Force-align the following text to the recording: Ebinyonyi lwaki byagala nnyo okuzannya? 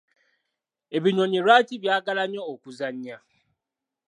Ebinyonyi 0.97 1.39
lwaki 1.45 1.75
byagala 1.83 2.23
nnyo 2.25 2.41
okuzannya? 2.53 3.17